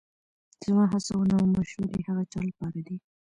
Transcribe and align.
زما 0.65 0.83
هڅونه 0.91 1.33
او 1.39 1.45
مشورې 1.57 1.99
هغه 2.07 2.23
چا 2.31 2.39
لپاره 2.49 2.79
دي 2.87 2.95